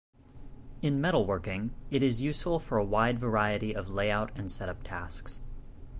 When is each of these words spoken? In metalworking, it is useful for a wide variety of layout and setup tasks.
In 0.81 0.99
metalworking, 0.99 1.69
it 1.91 2.01
is 2.01 2.23
useful 2.23 2.57
for 2.57 2.79
a 2.79 2.83
wide 2.83 3.19
variety 3.19 3.75
of 3.75 3.87
layout 3.87 4.31
and 4.35 4.49
setup 4.51 4.81
tasks. 4.81 5.41